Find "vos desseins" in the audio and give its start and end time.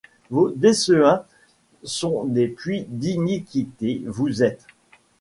0.31-1.25